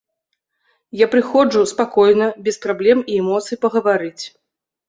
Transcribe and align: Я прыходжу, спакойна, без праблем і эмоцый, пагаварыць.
Я 1.01 1.07
прыходжу, 1.15 1.61
спакойна, 1.73 2.31
без 2.47 2.59
праблем 2.65 3.05
і 3.11 3.21
эмоцый, 3.21 3.61
пагаварыць. 3.67 4.23